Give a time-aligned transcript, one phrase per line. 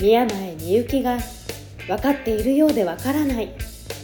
[0.00, 1.18] 宮前みゆきが
[1.86, 3.54] 分かっているようで分からない。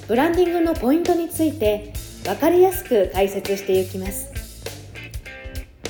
[0.06, 4.30] ブランディングのポイントについて分かりやすく解説していきます。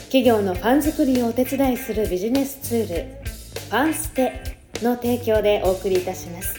[0.04, 4.40] 企業のファン作りをお手伝いするビジネスツールファンステ
[4.80, 6.54] の提供でお送りいたします。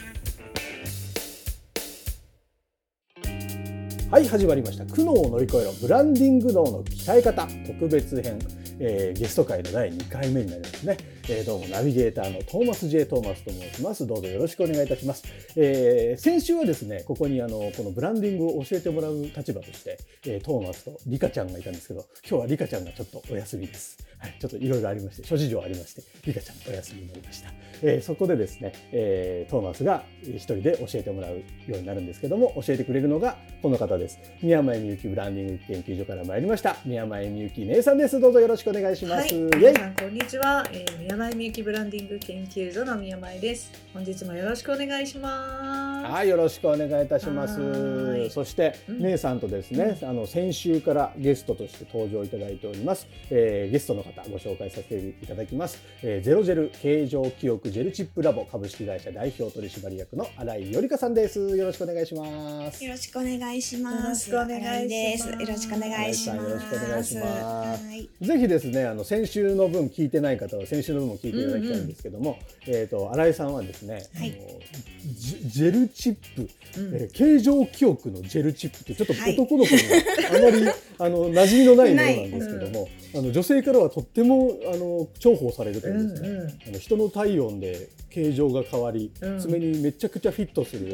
[4.12, 4.86] はい始まりました。
[4.86, 5.72] 苦悩を乗り越えろ。
[5.82, 7.48] ブランディング脳の鍛え方。
[7.66, 8.40] 特別編、
[8.80, 10.98] えー、ゲスト会の第2回目になりますね、
[11.30, 15.24] えー、どうもナビゲーターのトーマス J トーマスと申しますどうぞよろしくお願いいたします、
[15.56, 27.52] えー、先週はですねここにあのこのブランディングを教えてもらう立場として、えー、トーマスとリカちゃんがいたんですけど今日はリカちゃんがちょっとお休みですはい、ちょっといろいろありまして、諸事情ありまして、リカちゃんお休みになりました。
[27.84, 34.20] えー、そこでですね、えー、トーマスが一人で教えてもらうようになるんですけども、教えてくれるのがこの方です。
[34.42, 36.78] 宮前みゆきブランディング研究所から参りました。
[36.84, 38.20] 宮前みゆき姉さんです。
[38.20, 39.22] どうぞよろしくお願いします。
[39.22, 41.00] はい、皆さんこんにちは、えー。
[41.00, 43.72] 宮前みゆきブランディング研究所の宮前です。
[43.94, 46.12] 本日もよろしくお願いします。
[46.12, 48.30] はい、よろしくお願いいたします。
[48.30, 53.08] そして、姉さんとですね、うん、あの先週からゲストとして登場いただいております。
[53.30, 55.82] えー、ゲストの方ご紹介させていただきます。
[56.04, 61.56] えー、ゼロジェル形状記憶ジェルチップラボ株式会社代表取締役の新井よりかさんです。
[61.56, 62.84] よろしくお願いします。
[62.84, 64.30] よろしくお願いします。
[64.30, 64.88] よろしくお願い
[65.18, 65.42] します。
[65.42, 66.38] よろしくお願いします。
[66.38, 68.28] よろしくお願いします。
[68.28, 79.82] ぜひですね、あの先週の分聞いてない方は先週の分も聞いていただきたいんですけども、うんうん、えっ、と新井さんはですね、はい、あのジェルチップ、うん、えー、形状記憶のジェルチップってちょっと男の子に
[80.30, 90.88] あまり、はい、あの馴染みのないものなんですけども、あの女性からはとってもあの重宝されるというですね、うんうん、あの人の体温で形状が変わり、うん、爪にめちゃくちゃフィットする、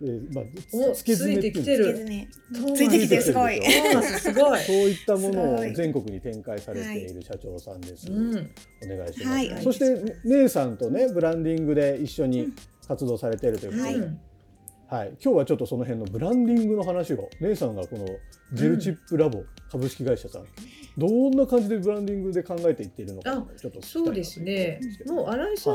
[0.00, 1.52] えー、まあ、つけ爪っていう
[2.74, 3.60] ついてきてすごい。
[3.62, 4.32] す。
[4.32, 4.60] ごい。
[4.60, 8.20] そういったものを全国に展開されている社長さんです、はい、
[8.90, 12.54] お願いします、はい、そして姉さんとねブランディングで一緒に
[12.88, 14.18] 活動されているということで、はい。
[14.88, 18.06] はい、今日はちょっとその辺のブランディングの話を姉さんがこの
[18.54, 20.48] ジェルチップラボ株式会社さん、うん、
[20.98, 24.80] どんな感じでブランディングで考えていっているのかちょっとそうですね。
[25.06, 25.74] もう新井さん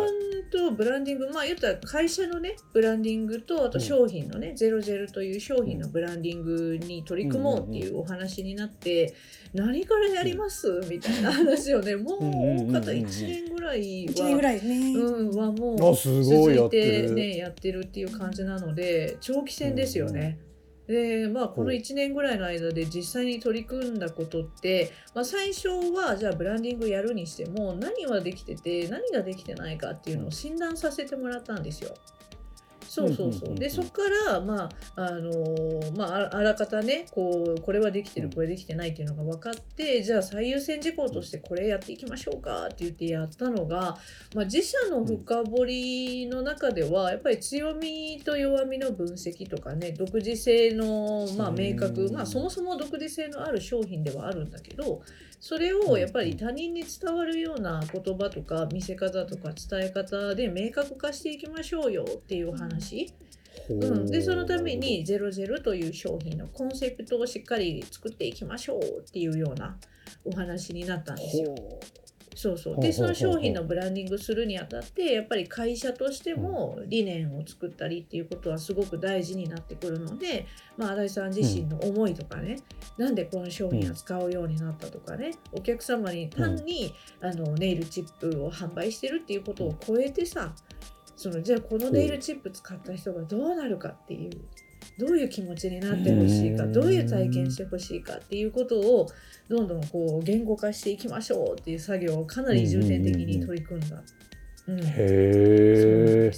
[0.51, 9.15] とブランディング、はい、まあ言ったら会社のねブランディングとあと商品のね、うん、ゼロジェルという商品のブランディングに取り組もうっていうお話になって、
[9.53, 20.39] 何からやります、みたいな話をねもう大方1年ぐらいは、1年ぐらいね、うん、はもう続いてねやってるっていう感じなので長期戦ですよね。
[20.87, 31.95] でまあ、この1年ぐらいの間で実際に取り組んだことって、まあ、最初はじゃあブランディングやるにしても何はできてて何ができてないかっていうのを診断させてもらったんですよ。
[32.95, 33.55] そうそうそう。
[33.55, 43.97] で、そこから、まあ、あのー、まあ、あらかたね、こう、これはできてる、これできてないっていうのが分かって、じゃあ最優先事項としてこれやっていきましょうかって言ってやったのが、
[44.33, 55.01] まあ、自社の深掘りの中では、やっぱり強みと弱みの分析とかね、独自性の、まあ、明確、まあ、そもそも独自性のある商品ではあるんだけど、
[55.39, 62.84] それをやっぱり他人に伝わるような言葉とか見せ方とか伝え方で明確化していきましょうよっていう話。
[63.69, 69.77] うん、でそのために「ゼロゼロという商品のコンセプトをしっかり作っていきましょうっていうような
[70.23, 71.55] お話になったんですよ。
[72.35, 72.79] そうそう。
[72.81, 80.45] でその商品のブランディングするにあたってやっぱり会社としても理念を作ったりっていうことはすごく大事になってくるので、
[80.77, 82.57] まあ、新井さん自身の思いとかね、
[82.97, 90.53] うん、なんでこの商品を使うようになったとかねお客様に単に、あのネイルチップを販売してるっていうことを超えてさ
[91.15, 94.31] そのじゃあこのネイルチップ使った人がどうなるかっていう
[94.97, 99.07] どういう気持ちになってほしいかどういう体験してほしいかっていうことを
[99.49, 104.01] どんどんこう言語化していきましょうっていう作業をかなり重点的に取り組んだ。
[104.67, 106.31] うん、へえ。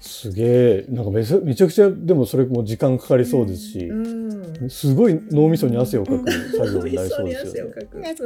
[0.00, 0.86] すげえ。
[0.88, 8.16] なんかめめちゃくちゃでもそれも時間かかりそうですし、うん、すごい脳みそに汗をかく作業になりそうですよね。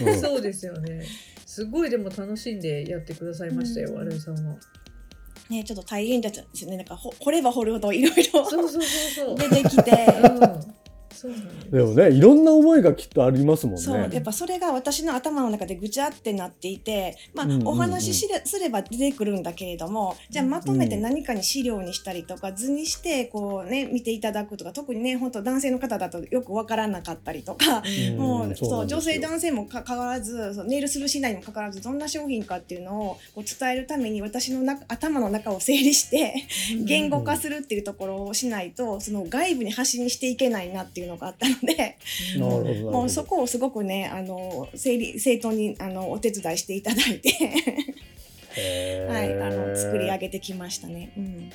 [0.00, 1.02] うん、そうですよね。
[1.54, 4.56] すごいでも楽しんでやってくださいましたよ、新井さんは。
[5.48, 6.78] ね、ちょっと大変だったんですよね。
[6.78, 10.73] なんか掘れば掘るほどいろいろ出てきて、うん
[11.70, 13.82] でもねいろんな思いがきっとありますもんね。
[13.82, 27.82] そうやっぱそれが私の頭の中でぐちゃってなっていて、まあお話しすれば出てくるんだけれどもじゃあまとめて何かに資料にしたりとか図にしてこうね見ていただくとか特にね本当男性の方だとよくわからなかったりとか。
[28.08, 36.34] うん もうそう女性男性もかかわらずそうネイルするしないにもかかわらずどんな商品かっていうのをこう伝えるために私の中頭の中を整理して
[36.84, 41.98] 言語化するっていうところをしないとその外部に発信していけないなっていうのがあったので
[42.90, 47.30] もうそこをすごくねあの整理整頓にあのお手伝いしていただいて、
[49.08, 51.12] はい、あの作り上げてきましたね。
[51.16, 51.50] うん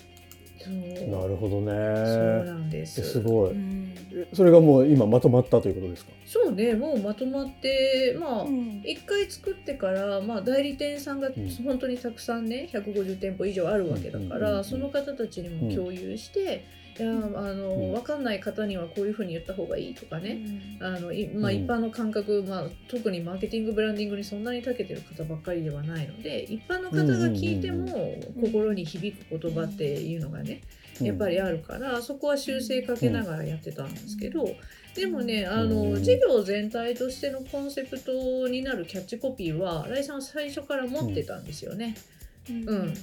[1.10, 1.72] なるほどそうね。
[1.72, 3.02] なんです。
[3.02, 3.52] すごい。
[3.52, 6.12] うんえそれがもう今まとまったということですか？
[6.26, 11.34] そうね、もうまとまって、まあ、うん一回作ってから、まあ、代理店さんがん
[11.64, 16.66] 本当にたくさんね、150店舗以上あるわけだから、うんうんうんうんその方たちにも共有して、
[17.00, 17.14] いやあ
[17.54, 17.94] の、うん。
[17.94, 21.58] 分かんない方にはこういうふうに言った方がいいとかね、あのいまあ、うん。
[21.58, 30.62] 一般の感覚、まあ、特にマーケティングブランディングにそんなに長けてる方ばっかりではないので一般の方が聞いてもうん心に響く言葉っていうのがね
[31.02, 34.48] やっぱりあるからそこは修正かけながらやってたんですけど
[34.96, 41.96] でもねあのうん事業全体としてのコンセプトになるキャッチコピーは新井さんは最初から持ってたんですよね。
[42.19, 42.19] うん、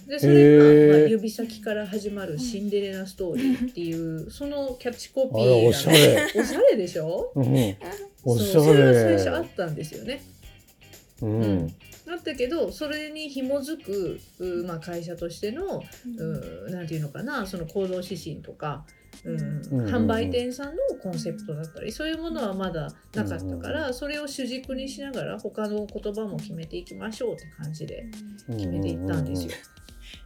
[0.07, 1.01] でそれへが、ー。
[1.01, 6.27] まあ、指先から始まるシンデレラストーリーっていうそのキャッチコピーおしゃれ。
[6.35, 7.33] おしゃれでしょ？
[7.35, 7.77] うん、
[8.25, 9.17] おしゃそうそれは最れ。
[9.17, 10.23] 初あったんですよね。
[11.23, 11.41] うん。
[11.41, 11.69] うん。
[11.69, 15.83] だったけどそれに紐づく、うまあ、会社としての、
[16.19, 18.87] うなんていうのかなその行動指針とか、
[19.25, 20.73] うんうん販売店さんの
[21.03, 28.07] コンセプトだったりそういうものはまだなかったから、それを主軸にしながら他の言葉も決めていきましょうって感じで
[28.49, 29.53] 決めていったんですよ。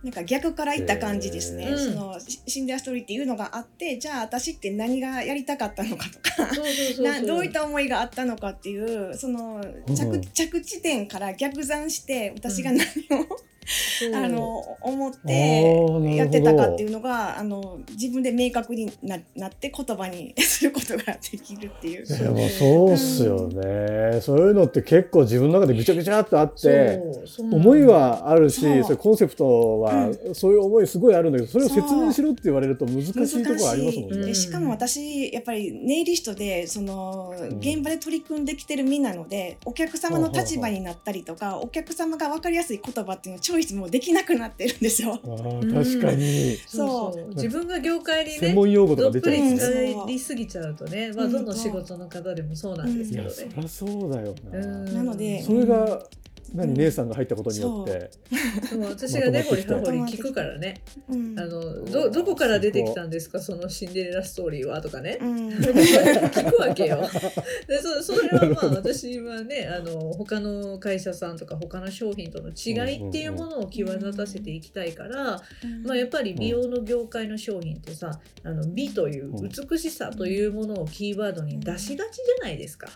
[0.03, 1.67] なんか逆からいった感じですね。
[1.67, 1.77] へー。
[1.77, 6.55] そのシシンデレラストーリーっていうのがあって、じゃあ私って何がやりたかったのかとか。
[6.55, 7.05] そうそうそうそう。
[7.05, 9.63] な どういった思いがあったのかっていうその
[9.95, 10.21] 着,、うん。
[10.23, 12.87] 着地点から逆算して私が何を、
[14.15, 22.07] あの思っあてやってたかっていうのがあの自分で明確にななって言葉に することができるっていう。
[22.07, 27.01] でもそうっすよね、そういうのって結構自分の中でぐちゃぐちゃっとあって
[27.39, 34.21] 思いはあるしそれコンセプトはそういう思いすごいあるんだけどそれを説明しろって言われると難しいところありますもんうん。
[34.21, 34.35] ねで。
[34.35, 37.59] しかも私やっぱりネイリストでそのん。
[37.59, 45.19] 現場で取り組んできてる身なので、お客様の立場になったりとか、お客様が分かりやすい言葉っていうのをチョイスもできなくなってるんですよ。
[45.23, 49.95] 確かにそうそう自分が業界にね専門用語とかどっぷり出ちゃうんですね。
[49.95, 53.31] 使いすぎちゃうとね、まあ、うんどの仕事の方でもそうなんですけどね。
[53.31, 54.59] そりゃそうだよな。
[54.59, 56.03] うんなのでそれが
[56.55, 56.75] 何うん。
[56.75, 58.11] 姉さんが入ったことによって。
[58.69, 58.81] そう。
[58.83, 60.83] 私が根掘り葉掘り聞くからね。
[61.09, 61.39] うん。
[61.39, 63.41] あのどどこから出てきたんですか？
[63.41, 65.19] そのシンデレラストーリーはとかね。
[65.21, 65.49] うん。
[65.61, 67.03] 聞くわけよ。
[67.67, 75.41] でそそれはまあ私はねあの他の会社さんとか他の商品との違いっていうものを際立たせていきたいから、
[75.85, 82.89] まあ、やっぱり美容の業界の商品ってさあの美といううん美しさというものをキーワードに出しがちじゃないですか。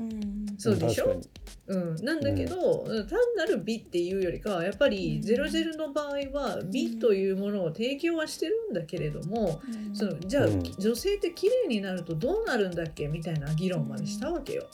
[0.00, 0.58] うん。
[0.58, 1.20] そうでしょ、
[1.68, 9.60] うん、なんだけど、単なる美っていうよりかはやっぱり00の場合は美というものを提供はしてるんだけれども、
[9.92, 10.62] そのじゃあ、うん。
[10.62, 14.66] 女性って綺麗になるとどうなるんだっけみたいな議論までしたわけよ。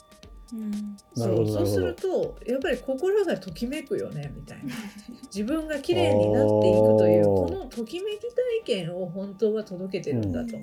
[0.52, 0.70] うん。
[1.16, 1.66] なるほどそう。
[1.66, 4.74] そうするとやっぱり心がときめくよねみたいな。
[5.34, 10.56] 自分が綺麗になっていくというこのときめき体験を本当は届けてるんだと。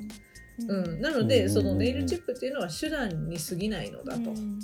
[0.59, 4.31] うん、なのうんでそのネイルチップっていうのは手段に過ぎないのだと。
[4.31, 4.59] うん。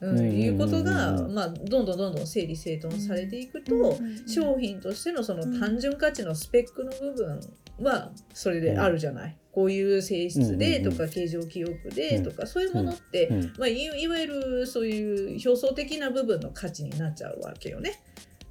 [0.00, 0.32] うん、うん。
[0.32, 4.28] いうことが、うんまあ、どんどんどんどん整理整頓されていくと、うん。
[4.28, 7.40] 商品としてのそのうん単純価値のスペックの部分
[7.80, 9.36] はそれであるじゃない。
[9.52, 10.96] こういう性質でとうん。
[10.96, 13.52] か形状記憶でとかそういうものっうて、ん。
[13.58, 18.02] まあ、いいわゆるそういう表層的な部分の価値になっちゃうわけよね。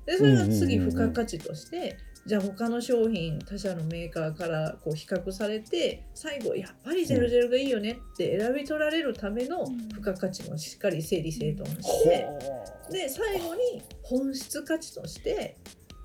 [0.05, 12.27] でそれが次うんうんうんうん付加価値として、じゃあ他の商品他社のメーカーからこう比較されて最後やっぱり00がいいよねって選び取られるための付加価値もしっかり整理整頓して、
[12.91, 15.57] で最後に本質価値として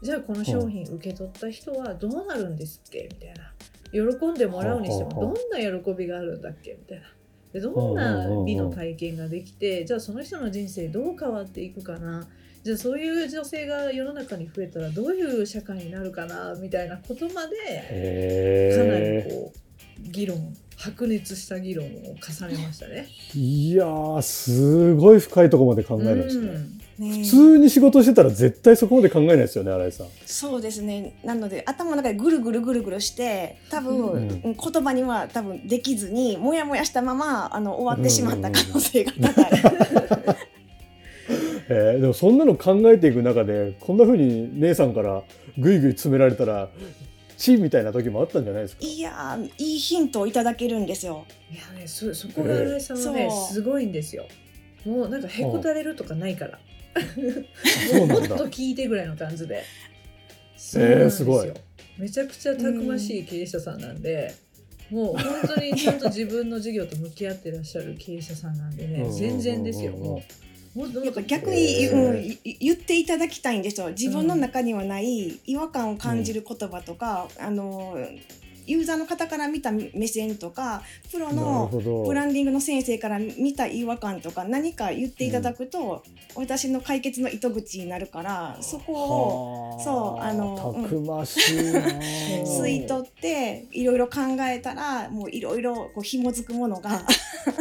[0.03, 3.53] じゃあこの商品受け取った人はどうなるんですっけみたいな。
[3.91, 7.07] 喜んでもらうにしてもどんな喜びがあるんだっけみたいな。
[7.53, 12.29] でどんな美の体験ができてじゃあその人の人生どう変わっていくかな
[12.69, 23.09] じゃあそういう女性が世の中に増えたらどういう社会になるかなみたいなことまでかなりへこう議論白熱した議論を重ねましたね。
[23.35, 26.47] ーいやーすごい深いところまで考えるんですね。
[26.47, 30.07] うんね普通に仕事してたら絶対そこまで考えないですよね新井さん。
[30.27, 40.39] そうですねなので頭の中でぐるぐるぐるぐるして多分、うん言葉には多分できずにもやもやしたままあの終わってしまった可能性が高い。
[41.69, 45.23] えーでもそんなの考えていく中でこんな風に姉さんから
[45.59, 46.71] ぐいぐい詰められたら
[47.37, 48.85] チーみたいな時もあったんじゃないですか？
[48.85, 51.25] いやーいいヒントをいただけるんですよ。
[51.53, 53.55] いやねそそこが新井さんはね、そう。
[53.55, 54.25] すごいんですよ。
[54.85, 56.59] もうなんかへこたれるとかないから。
[57.91, 58.29] そうなんだ。
[58.31, 59.63] もっと聞いてぐらいの感じで。
[60.57, 61.53] そうなんですよ、すごい
[61.99, 64.35] めちゃくちゃたくましい経営者さんなんで、
[64.91, 69.13] もう本当にちゃんと自分の事業と向き合ってらっしゃる経営者さんなんでねうん。
[69.13, 70.23] 全然ですようんうんうんもう
[71.05, 72.11] やっぱ逆に、えー。
[72.11, 73.91] うんい言っていただきたいんですよ。
[73.91, 77.97] 自分の中にはない違和感を感じる言葉とか、あの
[78.69, 81.69] ユーザーの方から見た目線とかプロの。
[82.07, 86.03] ブランディングの先生から見た違和感とか何か言っていただくと、
[86.35, 91.81] 私の解決の糸口になるからそこをはそうあのたくましいな。
[91.81, 91.89] うん
[92.49, 97.03] 吸い取っていろいろ考えたらもういろいろこう紐づくものが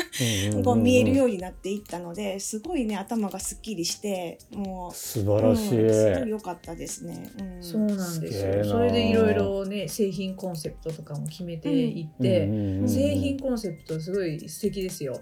[0.63, 5.81] こう見えるようになっていったのですごいね頭がすっきりしてもう素晴らしい。
[5.81, 7.29] うんすごい良かったですね。
[7.39, 12.49] うん、そうなんですよそれでいろいろね製品コンセプトとかも決めていって、
[12.87, 15.19] 製品コンセプトはすごい素敵ですよ。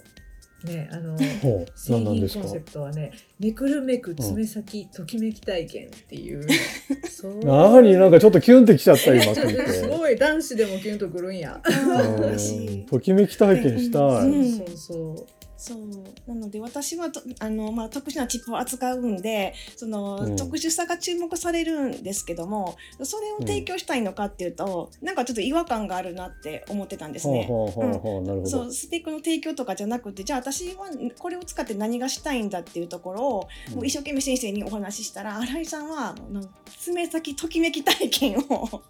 [0.63, 1.72] ね、あのほう。
[1.75, 2.44] 製何なんですか？
[2.44, 2.60] 品コンセ。
[2.62, 6.41] プトはね「めくるめく爪先、ときめき体験」っていう。
[7.08, 7.39] そう。
[7.44, 7.94] 何？
[7.98, 9.36] なんかちょっとキュンってきちゃった今。
[9.36, 10.15] すごい。
[10.15, 11.62] 男子でもキュンとくるんや。
[12.89, 14.27] ときめき体験したい。
[14.27, 14.51] うん。
[14.51, 15.78] そうそうそう。
[16.28, 20.36] なので私はとあの、まあ、特殊なチップを扱うんでその、うん。
[20.36, 27.48] 特殊さが注目されるんですけどもそれを提供したいのかっていうと、なんかちょっと違和感があるなって思ってたんですね。
[28.46, 28.72] そう。
[28.72, 30.86] スペックの提供とかじゃなくてじゃあ私は
[31.18, 36.16] これを使って何がしたいんだっていうところを、もう一生懸命先生にお話ししたら新井さんは
[36.80, 38.82] 爪先ときめき体験を、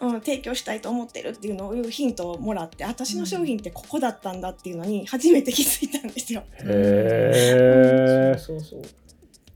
[0.00, 6.42] うん、提供したいと思ってるっていうのをいうヒントをもらって私の商品ってここだったんだっていうのに初めて気づいたんですよ。
[6.60, 6.68] うん。
[6.68, 8.36] へえ。
[8.38, 8.82] そうそう。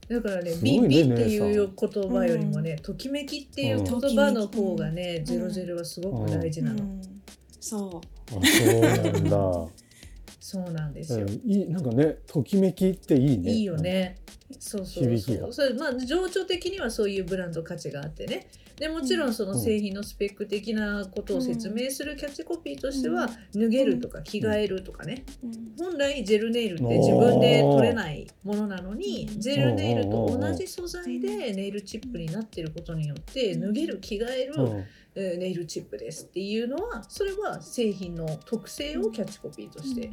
[0.09, 6.85] だからね「すごいねビビ」っていう言葉よりもね「ときめき」っていう言葉の方がね「ゼロゼロはすごく大事なの。
[6.85, 7.01] うん。
[7.61, 9.86] そあそうなんだ。
[10.49, 11.27] そうなんですよ。
[11.27, 13.51] うんいいなんかねときめきっていいね。
[13.51, 14.15] いいよね。
[14.61, 15.53] そうそう響きがそう。
[15.53, 18.47] それまあ情緒的にはそういうブランド価値があってね。
[18.77, 25.25] でもちろんその製品のスペック的なことを説明するキャッチコピーとしては、脱げるとか着替えるとかね。
[25.43, 34.85] う、うん本来ジェルネイルって自分で取れないものなのにうんジェルネイルと同じ素材でネイルチップになってることによって脱げる着替える
[35.17, 40.11] ネイルチップですっていうのはそれは製品の特性をキャッチコピーとして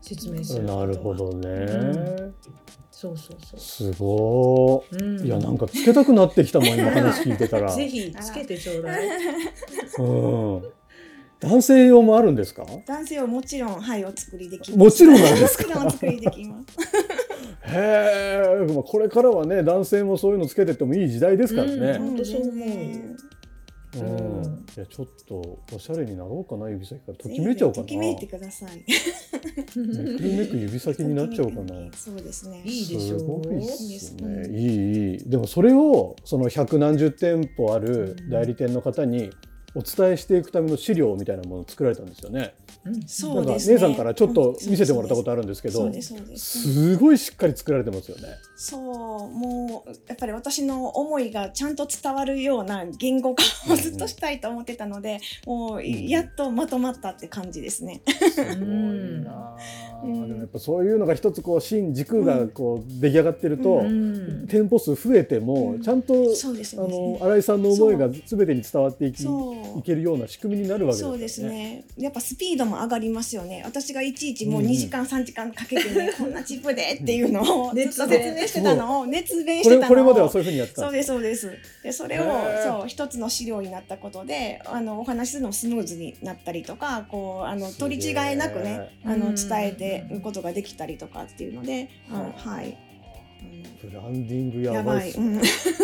[0.00, 1.48] 説明することはなるほどね。
[1.48, 2.34] うん
[2.90, 3.60] そうそうそう。
[3.60, 5.26] すごうんい。
[5.26, 7.68] いやなんかつけたくなってきたもん今話聞いてたら。
[7.76, 9.06] ぜひつけてちょうだい。
[9.98, 10.62] うん。
[11.38, 12.64] 男性用もあるんですか？
[12.86, 14.78] 男性はもちろんはいお作りできます。
[14.78, 15.84] もちろんなんですか？
[15.86, 16.66] お作りできます。
[17.68, 18.72] へえ。
[18.72, 21.98] まあこれからはね男性もそういうのつけてってもいい時代ですからうんね。
[21.98, 22.54] 本当そう思う
[24.00, 24.42] うん。
[24.42, 27.82] うんいやちょっとおしゃれになろうかな指先からときめいちゃおうかな。
[27.84, 28.84] ときめいてください。
[28.86, 31.74] めくるめく指先になっちゃおうかな。
[31.92, 32.62] そうですね。
[32.64, 34.22] いいでしょうすごいっすね。
[34.26, 35.30] うんいいいい。
[35.30, 39.30] でもそれをその百何十店舗ある代理店の方に
[39.76, 42.54] お伝えしていくための資料みたいなものを作られたんですよね。
[42.86, 42.90] う
[43.44, 43.54] ね。
[43.66, 45.92] 姉さんからちょっと見せてもらったことああるんですけど
[46.36, 48.28] すごいしっかり作られてますよね。
[48.56, 48.80] そう
[49.30, 58.00] もうやっぱり私の思いがちゃんと伝わるような言語化をずっとしたいと思ってたので、もうやっとまとまったって感じですね。
[58.06, 58.56] すごい
[59.24, 59.56] なあ。
[60.04, 66.82] うんでもやっぱそういうのが一つこう芯軸がこう出来上がってると、うん店舗数増えてもうんちゃんと、そうですあ。
[66.82, 69.22] の新井さんの思いが全てに伝わっていき
[69.78, 71.12] いけるような仕組みになるわけですよね。
[71.12, 71.84] そうですね。
[71.98, 73.62] やっぱスピードも上がりますよね。
[73.64, 81.52] 私がいちいちもううんうん2時間3時間かけてね、 こんなチップでっていうのをずっと熱弁説明してたのを熱弁してたのをこれまではそういうふうにやってたそうですそうです。
[81.82, 82.24] でそれを
[82.64, 92.76] そう一つの資料になったことであのお話しするのもスムーズになったりとかこうあの取り違えなくねあうんの伝えてることができたりとかっていうので、あはい。
[93.82, 95.08] ブランディングうんやばい。
[95.08, 95.36] っすうん。
[95.36, 95.42] ね。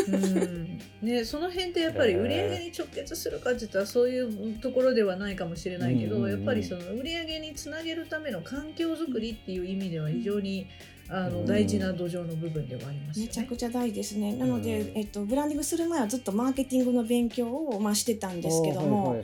[0.09, 0.81] うん。
[1.03, 6.39] ね、その辺ってやっぱり売り上げに直結するかって言ったらそういうところではないかもしれないけど、うんうんうん。
[6.39, 10.67] やっぱりその売り上げにつなげるための環境づくりっていう意味では非常に
[11.15, 13.29] あの大事な土壌の部分ではありますよね。
[13.29, 14.35] めちゃくちゃ大事ですね。
[14.35, 19.23] なので、えっと、ブランディングする前はずっとマーケティングの勉強を、まあ、してたんですけども、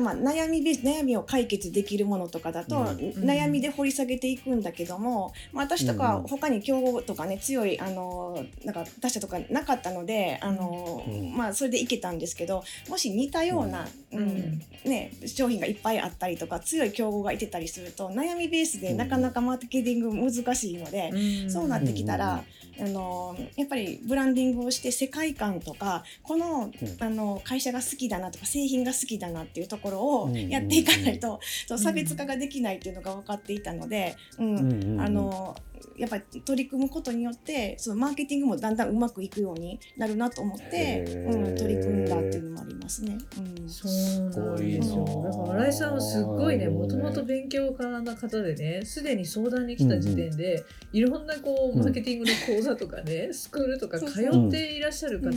[0.00, 21.07] まあ、悩みベース悩みを解決できるものとかだと、うん悩みで掘り下げていくんだけども、まあ、私とかうん他に競合とかね強いあのなんか他社とかなかったのであの、うんまあ、それでいけたんですけどもし似たような、うんうんね、商品がいっぱいあったりとか強い競合がいてたりすると悩みベースでなかなかマーケティング難しいので。
[21.12, 21.50] うん。
[21.50, 22.44] そうなってきたら、
[22.80, 35.00] あのやっぱりブランディングをして世界観とかこの,、あの会社が好きだなとか製品が好きだなっていうところをやっていかないと、そう差別化ができないっていうのが分かっていたので、うん。
[35.00, 35.56] あの
[35.96, 43.18] やっぱり取り組むことによってそのマーケティングもだんだんうまくいくようになるなと思って、うん、取り組んだっていうのもありますね。
[43.38, 44.82] うんそうなんですすごいよ。
[45.22, 55.30] なだから新井さんはすっごいね、もともと勉強家な方でね、すでに相談に来た時点で、いろんなこううんマーケティングの講座とかね、スクールとか通っていらっしゃる方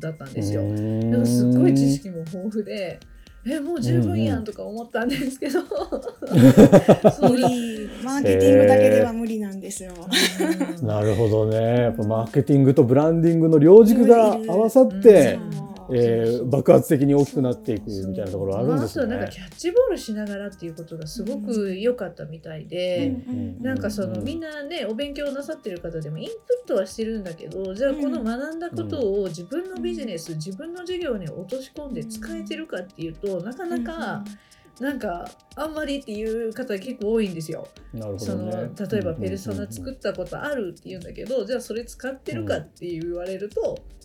[0.00, 0.62] だったんですよ。
[0.62, 3.00] うんだからすっごい知識も豊富で。
[3.50, 7.88] えもう十分やんとか思ったんですけど、無理。
[8.04, 9.92] マーケティングだけでは無理なんですよ。
[10.80, 10.86] うん。
[10.86, 11.56] なるほどね。
[11.82, 19.32] やっぱマーケティングとブランディングの両軸が合わさって、うんえー爆発的に大きくなっていくみたいなところあるんですまああなんねか。
[19.32, 26.32] キャッチボールしながらっていうことがすごく良かったみたいで、うんなんかそのうんみんなねお勉強なさってる方でもインプ
[26.64, 34.24] ットはしてるんだけどじゃあこの学んだことを自分のビジネス自分の事業に落とし込んで使えてるかっていうとなかなか
[34.80, 37.66] なんかあんまりっていう方結構多いんですよ。
[37.92, 38.70] なるほそのどね。
[38.90, 43.60] 例えばペルソナ作ったことあるって言うんだけどじゃあそれ使ってるかって言われると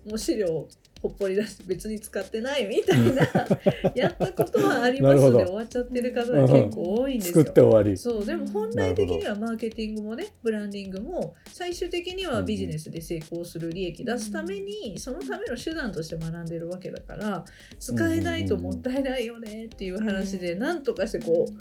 [0.08, 0.68] もう資料
[1.04, 3.28] ほっぽり出して別に使ってないみたいな
[3.94, 7.52] やったことはありますで終わっちゃってる方が結構多いんです作よ。
[7.52, 7.98] って終わり。
[7.98, 17.44] そうでも本来的にはマーケティングもねブランディングも最終的にはビジネスで成功する利益出すためにそのための手段として学んでるわけだから
[17.78, 21.54] 使えないともったいないよねっていう話でなんとかしてこう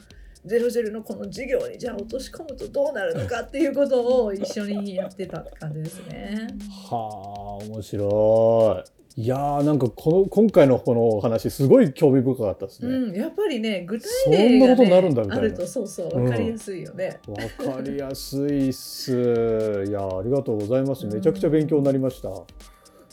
[0.44, 6.48] ゼロゼロのこの事業にじゃあ落とし込むとどうなるのかっていうことを一緒にやってたって感じですね。
[6.90, 9.01] はあ、面白い。
[9.14, 12.94] いやーなんかこの今回のこのお話すごい興味深かったですね。
[12.94, 17.20] うん、やっぱりね具体そん例が、なことになるんねだみたいなあるとそうそう分かりやすいよね。
[17.26, 19.12] わかりやすいっす。
[19.86, 21.04] いやありがとうございます。
[21.06, 22.30] めちゃくちゃ勉強になりました。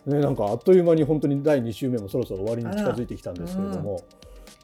[0.05, 4.01] ねなんかあっという間に本当に第2週目もそろそろ終わりに近づいてきたんですけれども、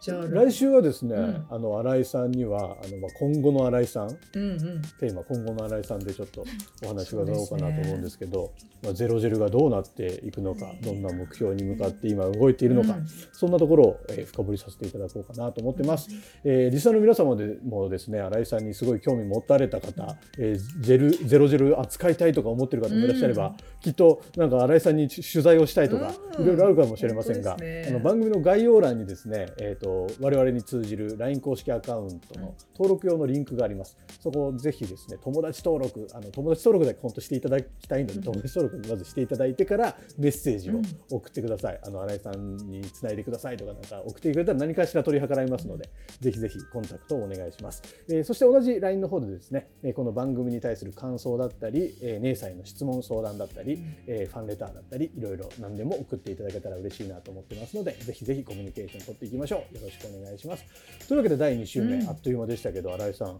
[0.06, 1.46] じゃあ来週はですね、うん。
[1.50, 4.10] あの新井さんにはあのまあ今後の新井さん。
[4.36, 4.82] うんうん。
[5.00, 6.46] テーマ今後の新井さんでちょっと
[6.84, 8.54] お話伺おうかなと思うんですけど、
[8.84, 13.08] まあ、ゼロジェルがどうなっていくのかどんな目標に向かって今動いているのか、うん。
[13.32, 16.08] そんなところを、えー深掘りさせていただこうかなと思ってます。
[16.44, 23.56] えーリスナーの皆様でもですね新井さんにすごい興味持たれた方、えージェルゼロジェル扱いたいとか思ってる方もいらっしゃれば、うん。
[23.80, 26.44] きっとなんか新井さんに取材をしたいとか、うん。
[26.44, 27.86] いろいろあるかもしれませんが、ね。
[27.88, 33.98] あの番組の概要欄にですね、えー、と我々に通じる LINE 公式アカウントの登録用のリンクがあります。
[34.20, 41.80] そこをぜひですね友達登録あの友達登録だけ本当していただきたいので、うん友達登録まずしていただいてからメッセージをうん送ってください。
[41.86, 47.82] あの新井さんにつないでくださいとかなんか送ってくれたら何かしら取り計らいますので、ぜひぜひコンタクトをお願いします。
[48.10, 59.85] えーそして同じ LINE の方でですね、えーこの番組に対する感想だったり、えー、姉さんへの質問相談だったり、えーファンレターだったり、いろいろ何でも送っていただけたら嬉しいなと思ってますので、ぜひぜひコミュニケーション取っていきましょう。
[59.86, 60.64] よろしくお願いします。
[61.08, 63.40] というわけで第2週目、うんあっという間でしたけど、新井さん、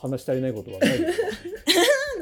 [0.00, 1.26] 話し足りないことはないですか？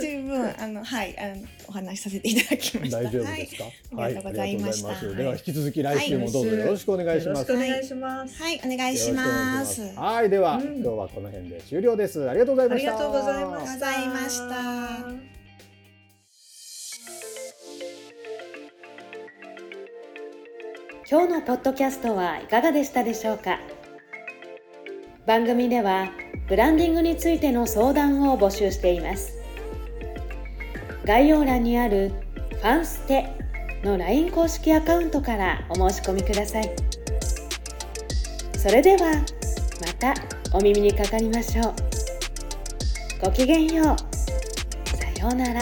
[0.01, 2.97] 十分あのはいあのお話しさせていただきました。
[3.03, 3.73] 大丈夫ですか、はい
[4.07, 4.85] ありがとうございます。
[4.85, 7.53] はいでは引き続き来週もどうぞよろしくお願いします。
[7.53, 8.43] よろしくお願いします。
[8.43, 9.83] はい、お願いします。
[9.95, 12.29] はい、では、うん今日はこの辺で終了です。
[12.29, 12.91] ありがとうございました。
[12.91, 13.27] ありがとうご
[13.79, 15.44] ざいました
[21.07, 23.61] 今日のポッドキャストはいかがでしたでしょうか？
[25.27, 26.09] 番組では
[26.49, 29.35] ブランディングについての相談を募集しています。
[31.05, 32.11] 概要欄にある
[32.57, 33.29] 「ファンステ」
[33.85, 36.75] の LINE 公式アカウントからお申し込みください。
[38.57, 40.15] それではまた
[40.55, 41.75] お耳にかかりましょう。
[43.27, 43.87] ごきげんよう。
[44.97, 45.61] さようなら。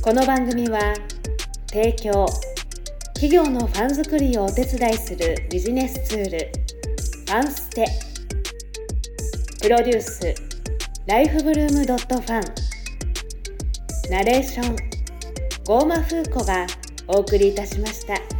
[0.00, 0.94] この番組は
[1.70, 2.26] 提供。
[3.14, 6.38] 企業のファン作りをお手伝いするビジネスツール。
[6.38, 7.86] ファンステ。
[9.60, 10.34] プロデュース。
[11.06, 14.10] ライフブルームドットファン。
[14.10, 14.76] ナレーション。
[15.66, 16.66] ゴーマフーコが
[17.06, 18.37] お送りいたしました。